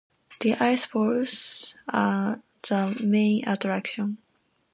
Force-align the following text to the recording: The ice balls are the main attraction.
The 0.39 0.55
ice 0.55 0.87
balls 0.87 1.75
are 1.87 2.39
the 2.67 2.99
main 3.05 3.47
attraction. 3.47 4.17